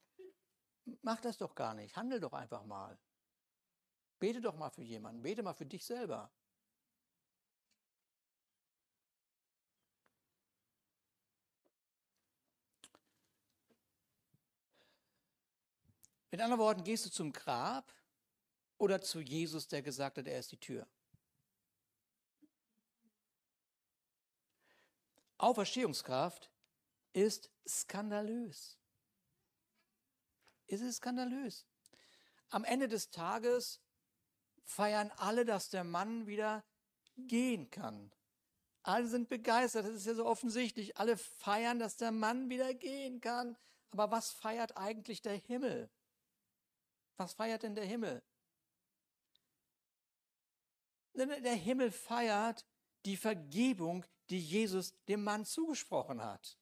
[1.03, 1.97] Mach das doch gar nicht.
[1.97, 2.97] Handel doch einfach mal.
[4.21, 5.23] Bete doch mal für jemanden.
[5.23, 6.31] Bete mal für dich selber.
[16.35, 17.95] Mit anderen Worten, gehst du zum Grab
[18.77, 20.85] oder zu Jesus, der gesagt hat, er ist die Tür?
[25.39, 26.51] Auferstehungskraft
[27.13, 28.77] ist skandalös.
[30.67, 31.67] ist es skandalös.
[32.51, 33.81] Am Ende des Tages
[34.65, 36.65] feiern alle, dass der Mann wieder
[37.17, 38.11] gehen kann.
[38.83, 40.97] Alle sind begeistert, das ist ja so offensichtlich.
[40.97, 43.57] Alle feiern, dass der Mann wieder gehen kann.
[43.93, 45.89] Aber was feiert eigentlich der Himmel?
[47.17, 48.23] Was feiert denn der Himmel?
[51.15, 52.67] Der Himmel feiert
[53.05, 56.59] die Vergebung, die Jesus dem Mann zugesprochen hat.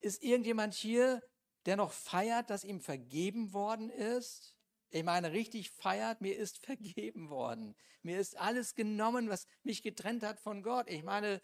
[0.00, 1.22] Ist irgendjemand hier,
[1.66, 4.56] der noch feiert, dass ihm vergeben worden ist?
[4.90, 7.76] Ich meine, richtig feiert, mir ist vergeben worden.
[8.02, 10.88] Mir ist alles genommen, was mich getrennt hat von Gott.
[10.88, 11.42] Ich meine,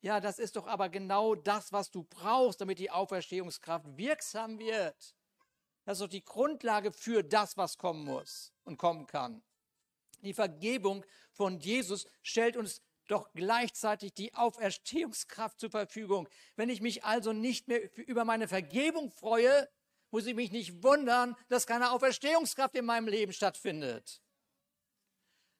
[0.00, 5.14] ja, das ist doch aber genau das, was du brauchst, damit die Auferstehungskraft wirksam wird.
[5.90, 9.42] Das ist doch die Grundlage für das, was kommen muss und kommen kann.
[10.22, 16.28] Die Vergebung von Jesus stellt uns doch gleichzeitig die Auferstehungskraft zur Verfügung.
[16.54, 19.68] Wenn ich mich also nicht mehr über meine Vergebung freue,
[20.12, 24.22] muss ich mich nicht wundern, dass keine Auferstehungskraft in meinem Leben stattfindet.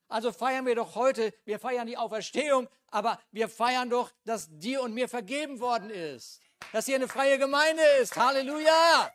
[0.07, 4.81] Also feiern wir doch heute, wir feiern die Auferstehung, aber wir feiern doch, dass dir
[4.83, 6.41] und mir vergeben worden ist.
[6.71, 8.15] Dass hier eine freie Gemeinde ist.
[8.15, 9.13] Halleluja!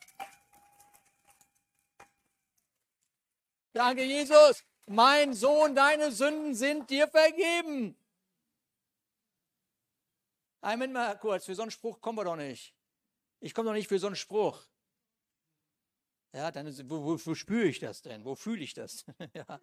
[3.75, 4.63] Danke, Jesus.
[4.88, 7.97] Mein Sohn, deine Sünden sind dir vergeben.
[10.61, 12.73] Einmal mal kurz, für so einen Spruch kommen wir doch nicht.
[13.41, 14.65] Ich komme doch nicht für so einen Spruch.
[16.31, 18.23] Ja, dann ist, wo, wo, wo spüre ich das denn?
[18.23, 19.03] Wo fühle ich das?
[19.33, 19.59] ja,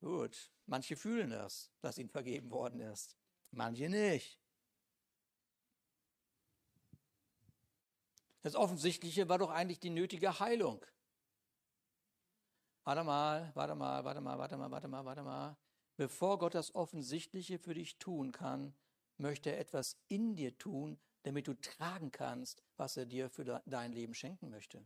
[0.00, 0.50] gut.
[0.64, 3.18] Manche fühlen das, dass ihnen vergeben worden ist.
[3.50, 4.40] Manche nicht.
[8.40, 10.82] Das Offensichtliche war doch eigentlich die nötige Heilung.
[12.84, 15.56] Warte mal, warte mal, warte mal, warte mal, warte mal, warte mal.
[15.96, 18.74] Bevor Gott das Offensichtliche für dich tun kann,
[19.18, 23.92] möchte er etwas in dir tun, damit du tragen kannst, was er dir für dein
[23.92, 24.84] Leben schenken möchte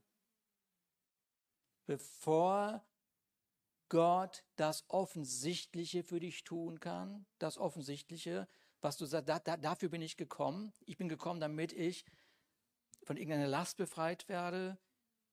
[1.87, 2.85] bevor
[3.88, 8.48] Gott das Offensichtliche für dich tun kann, das Offensichtliche,
[8.80, 10.72] was du sagst, da, da, dafür bin ich gekommen.
[10.85, 12.04] Ich bin gekommen, damit ich
[13.04, 14.76] von irgendeiner Last befreit werde,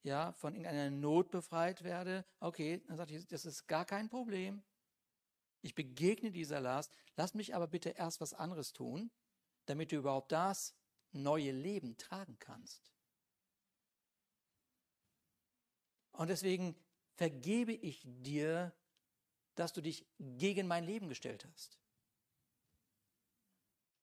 [0.04, 2.26] ja, von irgendeiner Not befreit werde.
[2.40, 4.62] Okay, dann sagt Jesus, das ist gar kein Problem.
[5.62, 6.94] Ich begegne dieser Last.
[7.16, 9.12] Lass mich aber bitte erst was anderes tun,
[9.66, 10.76] damit du überhaupt das
[11.14, 12.92] neue Leben tragen kannst.
[16.12, 16.76] Und deswegen
[17.16, 18.74] vergebe ich dir,
[19.56, 21.80] dass du dich gegen mein Leben gestellt hast.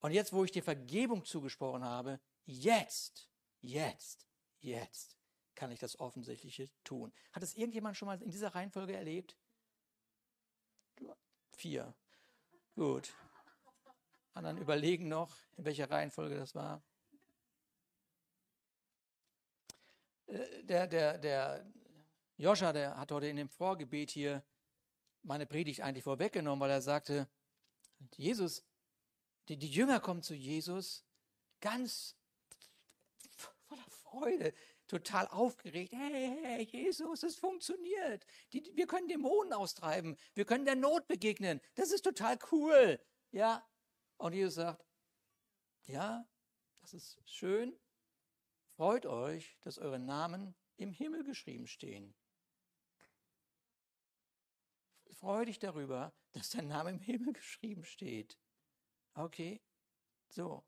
[0.00, 3.28] Und jetzt, wo ich dir Vergebung zugesprochen habe, jetzt,
[3.60, 4.26] jetzt,
[4.60, 5.19] jetzt
[5.54, 7.12] kann ich das Offensichtliche tun.
[7.32, 9.36] Hat es irgendjemand schon mal in dieser Reihenfolge erlebt?
[11.52, 11.94] Vier.
[12.74, 13.12] Gut.
[14.34, 16.82] Anderen überlegen noch, in welcher Reihenfolge das war.
[20.26, 21.66] Äh, der, der, der
[22.36, 24.42] Joscha, der hat heute in dem Vorgebet hier
[25.22, 27.28] meine Predigt eigentlich vorweggenommen, weil er sagte,
[28.16, 28.64] Jesus,
[29.48, 31.04] die, die Jünger kommen zu Jesus
[31.60, 32.16] ganz
[33.36, 34.54] voller Freude,
[34.90, 35.92] total aufgeregt.
[35.92, 38.26] Hey, hey, Jesus, es funktioniert.
[38.52, 40.16] Die, wir können Dämonen austreiben.
[40.34, 41.60] Wir können der Not begegnen.
[41.74, 43.00] Das ist total cool.
[43.30, 43.66] Ja.
[44.18, 44.84] Und Jesus sagt,
[45.86, 46.28] ja,
[46.82, 47.78] das ist schön.
[48.76, 52.14] Freut euch, dass eure Namen im Himmel geschrieben stehen
[55.20, 58.38] freu dich darüber, dass dein Name im Himmel geschrieben steht.
[59.14, 59.62] Okay,
[60.28, 60.64] so.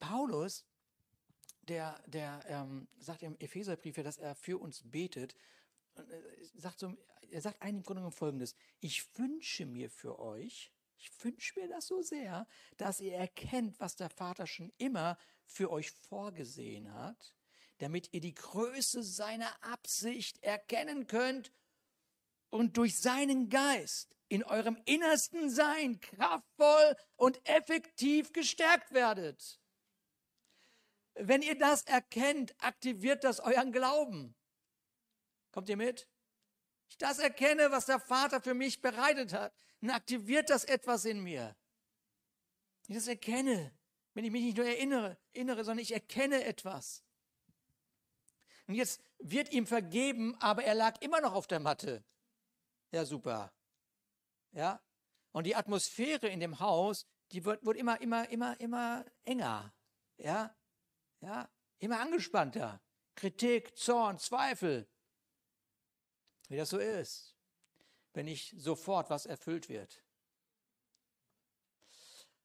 [0.00, 0.64] Paulus,
[1.62, 5.34] der, der ähm, sagt im Epheserbrief dass er für uns betet.
[5.94, 6.02] Äh,
[6.54, 6.96] sagt so,
[7.30, 8.54] er sagt eigentlich im Grunde genommen Folgendes.
[8.80, 13.96] Ich wünsche mir für euch, ich wünsche mir das so sehr, dass ihr erkennt, was
[13.96, 17.34] der Vater schon immer für euch vorgesehen hat
[17.78, 21.52] damit ihr die Größe seiner Absicht erkennen könnt
[22.50, 29.60] und durch seinen Geist in eurem innersten Sein kraftvoll und effektiv gestärkt werdet.
[31.14, 34.36] Wenn ihr das erkennt, aktiviert das euren Glauben.
[35.50, 36.08] Kommt ihr mit?
[36.88, 41.20] Ich das erkenne, was der Vater für mich bereitet hat, dann aktiviert das etwas in
[41.20, 41.56] mir.
[42.86, 43.72] Ich das erkenne,
[44.14, 47.04] wenn ich mich nicht nur erinnere, erinnere sondern ich erkenne etwas.
[48.66, 52.04] Und jetzt wird ihm vergeben, aber er lag immer noch auf der Matte.
[52.92, 53.52] Ja, super.
[54.52, 54.82] Ja.
[55.32, 59.74] Und die Atmosphäre in dem Haus, die wird, wird immer, immer, immer, immer enger.
[60.16, 60.54] Ja.
[61.20, 61.48] Ja.
[61.78, 62.80] Immer angespannter.
[63.14, 64.88] Kritik, Zorn, Zweifel.
[66.48, 67.36] Wie das so ist,
[68.14, 70.02] wenn nicht sofort was erfüllt wird.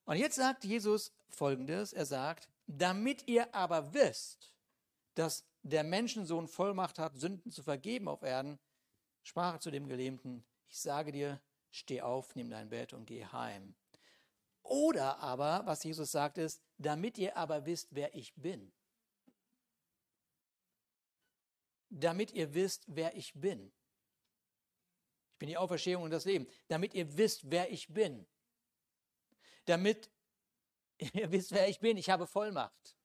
[0.04, 1.92] Und jetzt sagt Jesus Folgendes.
[1.92, 4.54] Er sagt, damit ihr aber wisst,
[5.14, 8.58] dass der Menschensohn Vollmacht hat, Sünden zu vergeben auf Erden,
[9.22, 11.40] sprach er zu dem Gelähmten, ich sage dir,
[11.74, 13.74] steh auf, nimm dein Bett und geh heim.
[14.62, 18.72] Oder aber, was Jesus sagt, ist, damit ihr aber wisst, wer ich bin.
[21.90, 23.72] Damit ihr wisst, wer ich bin.
[25.32, 26.46] Ich bin die Auferstehung und das Leben.
[26.68, 28.26] Damit ihr wisst, wer ich bin.
[29.64, 30.10] Damit
[31.12, 31.96] ihr wisst, wer ich bin.
[31.96, 32.96] Ich habe Vollmacht.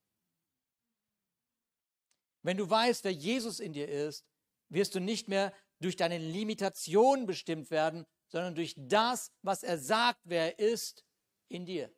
[2.42, 4.26] Wenn du weißt, wer Jesus in dir ist,
[4.70, 10.22] wirst du nicht mehr durch deine Limitationen bestimmt werden, sondern durch das, was er sagt,
[10.24, 11.06] wer er ist
[11.50, 11.94] in dir.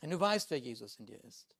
[0.00, 1.54] Wenn du weißt, wer Jesus in dir ist.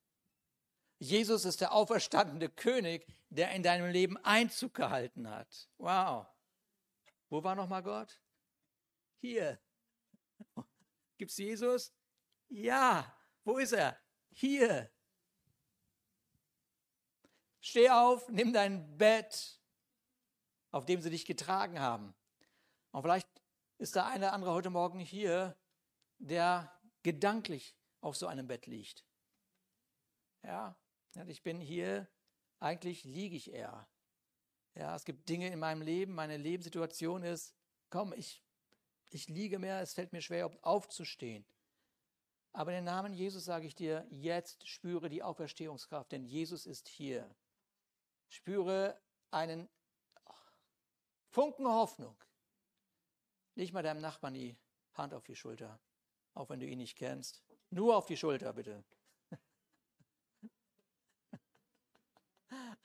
[0.98, 5.68] Jesus ist der auferstandene König, der in deinem Leben Einzug gehalten hat.
[5.78, 6.26] Wow.
[7.28, 8.20] Wo war nochmal Gott?
[9.20, 9.60] Hier.
[11.18, 11.92] Gibt es Jesus?
[12.48, 13.14] Ja.
[13.44, 13.98] Wo ist er?
[14.30, 14.90] Hier.
[17.60, 19.55] Steh auf, nimm dein Bett,
[20.76, 22.14] auf dem sie dich getragen haben.
[22.92, 23.28] Und vielleicht
[23.78, 25.56] ist da einer andere heute Morgen hier,
[26.18, 26.70] der
[27.02, 29.04] gedanklich auf so einem Bett liegt.
[30.42, 30.76] Ja,
[31.26, 32.06] ich bin hier,
[32.58, 33.88] eigentlich liege ich eher.
[34.74, 37.54] Ja, es gibt Dinge in meinem Leben, meine Lebenssituation ist,
[37.88, 38.44] komm, ich,
[39.08, 41.46] ich liege mehr, es fällt mir schwer, aufzustehen.
[42.52, 46.88] Aber in den Namen Jesus sage ich dir, jetzt spüre die Auferstehungskraft, denn Jesus ist
[46.88, 47.34] hier.
[48.28, 49.70] Spüre einen
[51.36, 52.16] Funken Hoffnung.
[53.56, 54.56] Leg mal deinem Nachbarn die
[54.94, 55.78] Hand auf die Schulter,
[56.32, 57.44] auch wenn du ihn nicht kennst.
[57.68, 58.82] Nur auf die Schulter, bitte.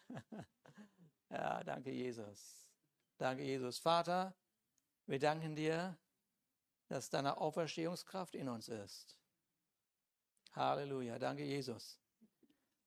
[1.30, 2.68] ja, danke Jesus.
[3.18, 3.80] Danke Jesus.
[3.80, 4.36] Vater,
[5.06, 5.98] wir danken dir,
[6.90, 9.18] dass deine Auferstehungskraft in uns ist.
[10.52, 11.18] Halleluja.
[11.20, 11.98] Danke Jesus.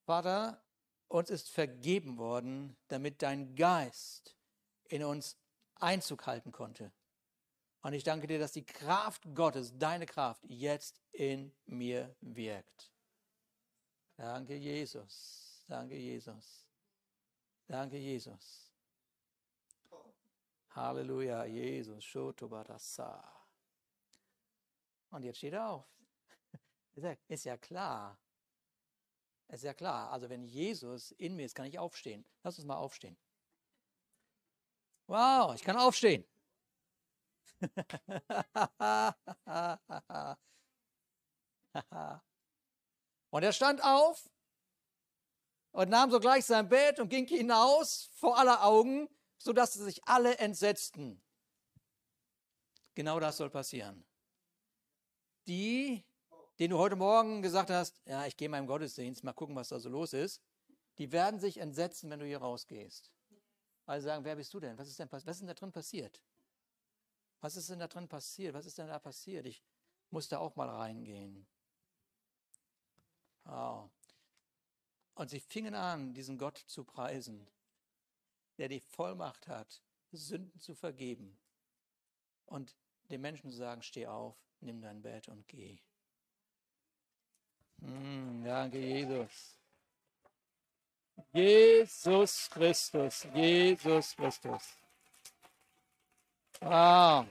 [0.02, 0.62] Vater,
[1.08, 4.36] uns ist vergeben worden, damit dein Geist
[4.90, 5.38] in uns
[5.76, 6.92] Einzug halten konnte.
[7.82, 12.90] Und ich danke dir, dass die Kraft Gottes, deine Kraft, jetzt in mir wirkt.
[14.16, 15.64] Danke, Jesus.
[15.68, 16.64] Danke, Jesus.
[17.66, 18.72] Danke, Jesus.
[20.70, 22.04] Halleluja, Jesus.
[25.10, 25.86] Und jetzt steht er auf.
[27.28, 28.18] Ist ja klar.
[29.48, 30.10] Ist ja klar.
[30.10, 32.24] Also wenn Jesus in mir ist, kann ich aufstehen.
[32.42, 33.16] Lass uns mal aufstehen.
[35.06, 36.24] Wow, ich kann aufstehen.
[43.30, 44.30] und er stand auf
[45.72, 51.22] und nahm sogleich sein Bett und ging hinaus vor aller Augen, sodass sich alle entsetzten.
[52.94, 54.04] Genau das soll passieren.
[55.46, 56.04] Die,
[56.58, 59.68] denen du heute Morgen gesagt hast, ja, ich gehe mal im Gottesdienst, mal gucken, was
[59.68, 60.40] da so los ist,
[60.98, 63.13] die werden sich entsetzen, wenn du hier rausgehst.
[63.86, 64.78] Also sagen, wer bist du denn?
[64.78, 66.22] Was ist denn, was ist denn da drin passiert?
[67.40, 68.54] Was ist denn da drin passiert?
[68.54, 69.46] Was ist denn da passiert?
[69.46, 69.62] Ich
[70.10, 71.46] muss da auch mal reingehen.
[73.44, 73.90] Wow.
[75.14, 77.46] Und sie fingen an, diesen Gott zu preisen,
[78.56, 81.38] der die Vollmacht hat, Sünden zu vergeben
[82.46, 82.74] und
[83.10, 85.78] den Menschen zu sagen, steh auf, nimm dein Bett und geh.
[87.78, 89.58] Mm, danke, Jesus.
[91.32, 94.62] Jesus Christus, Jesus Christus.
[96.60, 97.26] Wow,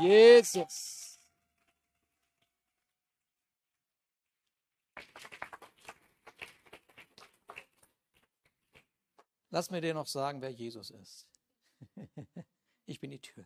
[0.00, 1.18] Jesus.
[9.50, 11.26] Lass mir dir noch sagen, wer Jesus ist.
[12.86, 13.44] Ich bin die Tür.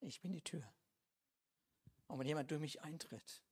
[0.00, 0.62] Ich bin die Tür.
[2.06, 3.42] Und wenn jemand durch mich eintritt,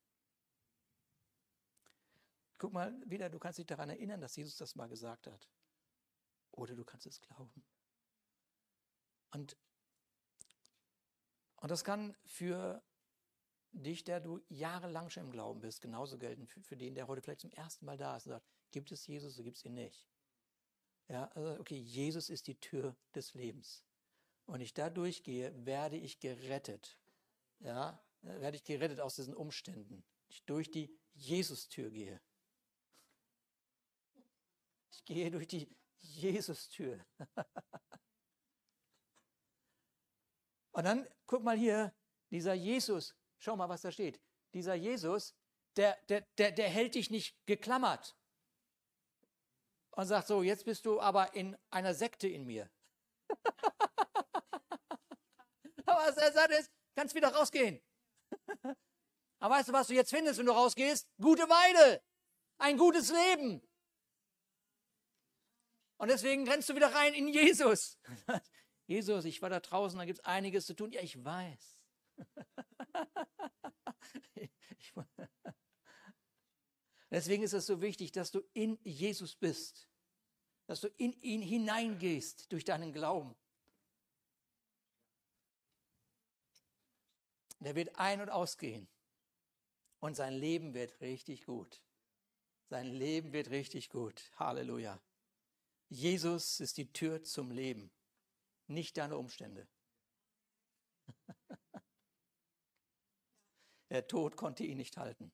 [2.57, 5.49] guck mal wieder, du kannst dich daran erinnern, dass Jesus das mal gesagt hat.
[6.51, 7.63] Oder du kannst es glauben.
[9.31, 9.57] Und,
[11.57, 12.83] und das kann für
[13.71, 17.21] dich, der du jahrelang schon im Glauben bist, genauso gelten für, für den, der heute
[17.21, 19.73] vielleicht zum ersten Mal da ist und sagt, gibt es Jesus oder gibt es ihn
[19.73, 20.07] nicht?
[21.09, 23.83] Ja, also okay, Jesus ist die Tür des Lebens.
[24.45, 26.97] Und ich da durchgehe, werde ich gerettet.
[27.59, 30.03] Ja, werde ich gerettet aus diesen Umständen.
[30.29, 32.21] Ich durch die Jesus-Tür gehe.
[34.97, 35.69] Ich gehe durch die
[35.99, 37.05] Jesus-Tür.
[40.71, 41.93] Und dann guck mal hier,
[42.31, 44.19] dieser Jesus, schau mal, was da steht.
[44.53, 45.35] Dieser Jesus,
[45.75, 48.17] der, der, der, der hält dich nicht geklammert
[49.91, 52.69] und sagt so, jetzt bist du aber in einer Sekte in mir.
[55.85, 57.81] aber was er sagt ist, kannst wieder rausgehen.
[59.39, 61.07] Aber weißt du, was du jetzt findest, wenn du rausgehst?
[61.21, 62.01] Gute Weide.
[62.57, 63.66] Ein gutes Leben.
[65.97, 67.97] Und deswegen rennst du wieder rein in Jesus.
[68.87, 70.91] Jesus, ich war da draußen, da gibt es einiges zu tun.
[70.91, 71.77] Ja, ich weiß.
[77.09, 79.87] Deswegen ist es so wichtig, dass du in Jesus bist,
[80.65, 83.35] dass du in ihn hineingehst durch deinen Glauben.
[87.59, 88.87] Der wird ein- und ausgehen
[89.99, 91.81] und sein Leben wird richtig gut.
[92.69, 94.31] Sein Leben wird richtig gut.
[94.35, 95.01] Halleluja.
[95.89, 97.91] Jesus ist die Tür zum Leben,
[98.67, 99.67] nicht deine Umstände.
[103.89, 105.31] Der Tod konnte ihn nicht halten.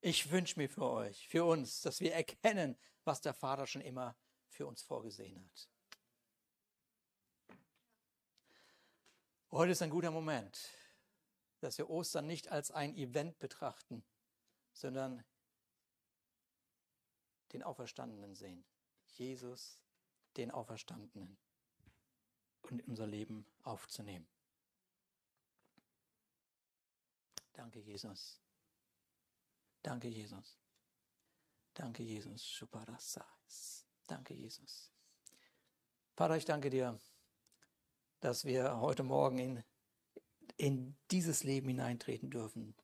[0.00, 4.16] Ich wünsche mir für euch, für uns, dass wir erkennen, was der Vater schon immer
[4.50, 5.68] für uns vorgesehen hat.
[9.50, 10.60] Heute ist ein guter Moment,
[11.60, 14.04] dass wir Ostern nicht als ein Event betrachten,
[14.72, 15.24] sondern
[17.52, 18.64] den Auferstandenen sehen.
[19.18, 19.82] Jesus,
[20.36, 21.36] den Auferstandenen,
[22.62, 24.28] und unser Leben aufzunehmen.
[27.52, 28.40] Danke, Jesus.
[29.82, 30.58] Danke, Jesus.
[31.74, 32.42] Danke, Jesus.
[34.06, 34.92] Danke, Jesus.
[36.14, 36.98] Vater, ich danke dir,
[38.20, 39.64] dass wir heute Morgen in,
[40.56, 42.76] in dieses Leben hineintreten dürfen.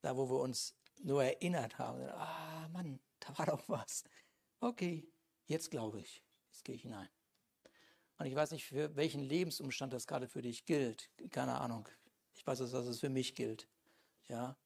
[0.00, 2.02] Da, wo wir uns nur erinnert haben.
[2.10, 4.04] Ah, Mann, da war doch was.
[4.60, 5.06] Okay,
[5.48, 6.22] jetzt glaube ich.
[6.50, 7.08] Jetzt gehe ich hinein.
[8.18, 11.10] Und ich weiß nicht, für welchen Lebensumstand das gerade für dich gilt.
[11.30, 11.88] Keine Ahnung.
[12.34, 13.68] Ich weiß, dass es für mich gilt.
[14.28, 14.56] Ja.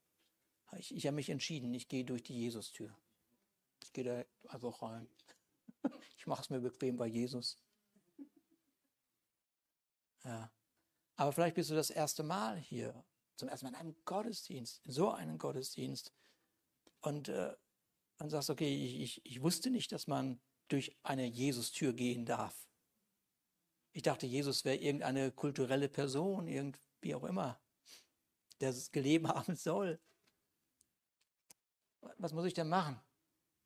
[0.79, 2.97] Ich, ich habe mich entschieden, ich gehe durch die Jesus-Tür.
[3.83, 5.09] Ich gehe da einfach rein.
[6.17, 7.59] Ich mache es mir bequem bei Jesus.
[10.23, 10.53] Ja.
[11.17, 13.05] Aber vielleicht bist du das erste Mal hier,
[13.35, 16.13] zum ersten Mal in einem Gottesdienst, in so einem Gottesdienst.
[17.01, 17.57] Und, äh,
[18.19, 22.67] und sagst, okay, ich, ich, ich wusste nicht, dass man durch eine Jesus-Tür gehen darf.
[23.93, 27.61] Ich dachte, Jesus wäre irgendeine kulturelle Person, irgendwie auch immer,
[28.61, 30.01] der es gelebt haben soll.
[32.17, 33.01] Was muss ich denn machen,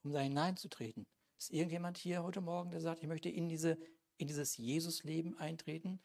[0.02, 1.06] um da hineinzutreten?
[1.38, 3.78] Ist irgendjemand hier heute Morgen, der sagt, ich möchte in, diese,
[4.16, 6.00] in dieses Jesus-Leben eintreten?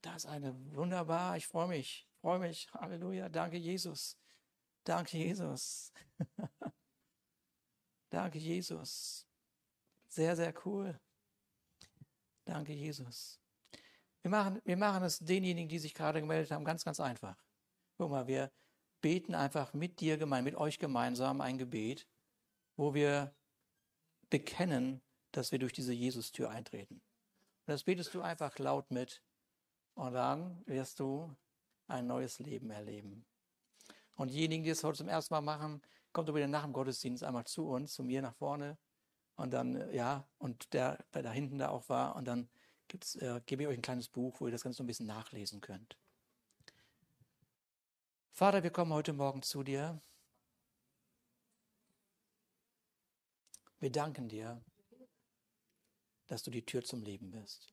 [0.00, 4.16] Da ist eine wunderbar, ich freue mich, freue mich, Halleluja, danke Jesus,
[4.84, 5.92] danke Jesus,
[8.10, 9.27] danke Jesus,
[10.08, 10.98] sehr, sehr cool,
[12.44, 13.40] danke Jesus.
[14.22, 17.36] Wir machen, wir machen es denjenigen, die sich gerade gemeldet haben, ganz, ganz einfach.
[17.96, 18.50] Guck mal, wir
[19.00, 22.08] beten einfach mit dir gemein, mit euch gemeinsam ein Gebet,
[22.76, 23.34] wo wir
[24.30, 25.02] bekennen,
[25.32, 26.94] dass wir durch diese Jesus-Tür eintreten.
[26.94, 29.22] Und das betest du einfach laut mit.
[29.94, 31.34] Und dann wirst du
[31.86, 33.26] ein neues Leben erleben.
[34.14, 35.82] Und diejenigen, die es heute zum ersten Mal machen,
[36.12, 38.78] kommt den nach dem Gottesdienst einmal zu uns, zu mir nach vorne.
[39.38, 42.16] Und dann, ja, und der, der da hinten da auch war.
[42.16, 42.48] Und dann
[42.88, 45.06] gibt's, äh, gebe ich euch ein kleines Buch, wo ihr das Ganze so ein bisschen
[45.06, 45.96] nachlesen könnt.
[48.32, 50.02] Vater, wir kommen heute Morgen zu dir.
[53.78, 54.60] Wir danken dir,
[56.26, 57.72] dass du die Tür zum Leben bist.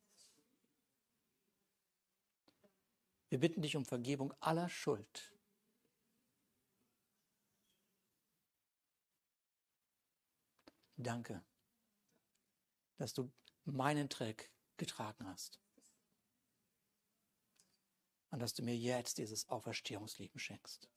[3.29, 5.33] Wir bitten dich um Vergebung aller Schuld.
[10.97, 11.43] Danke,
[12.97, 13.31] dass du
[13.65, 15.59] meinen Dreck getragen hast.
[18.31, 20.89] Und dass du mir jetzt dieses Auferstehungsleben schenkst.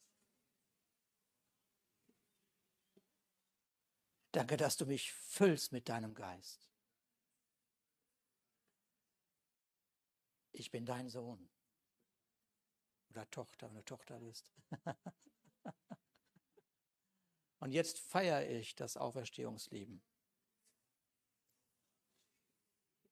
[4.32, 6.68] Danke, dass du mich füllst mit deinem Geist.
[10.52, 11.48] Ich bin dein Sohn
[13.10, 14.52] oder Tochter, wenn du Tochter bist.
[17.60, 20.02] Und jetzt feiere ich das Auferstehungsleben.